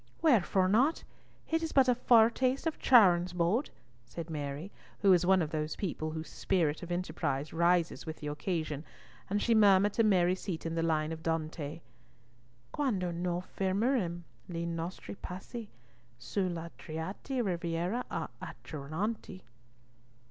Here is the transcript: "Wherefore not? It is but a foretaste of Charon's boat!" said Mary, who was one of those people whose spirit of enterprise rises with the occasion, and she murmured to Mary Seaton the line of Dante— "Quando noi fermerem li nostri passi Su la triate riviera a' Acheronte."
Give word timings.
"Wherefore 0.23 0.67
not? 0.67 1.03
It 1.47 1.61
is 1.61 1.73
but 1.73 1.87
a 1.87 1.93
foretaste 1.93 2.65
of 2.65 2.79
Charon's 2.79 3.33
boat!" 3.33 3.69
said 4.03 4.31
Mary, 4.31 4.71
who 5.01 5.11
was 5.11 5.27
one 5.27 5.43
of 5.43 5.51
those 5.51 5.75
people 5.75 6.09
whose 6.09 6.27
spirit 6.27 6.81
of 6.81 6.91
enterprise 6.91 7.53
rises 7.53 8.03
with 8.03 8.15
the 8.17 8.25
occasion, 8.25 8.83
and 9.29 9.39
she 9.39 9.53
murmured 9.53 9.93
to 9.93 10.03
Mary 10.03 10.33
Seaton 10.33 10.73
the 10.73 10.81
line 10.81 11.11
of 11.11 11.21
Dante— 11.21 11.81
"Quando 12.71 13.11
noi 13.11 13.41
fermerem 13.41 14.23
li 14.49 14.65
nostri 14.65 15.13
passi 15.13 15.69
Su 16.17 16.49
la 16.49 16.69
triate 16.79 17.45
riviera 17.45 18.03
a' 18.09 18.27
Acheronte." 18.41 19.43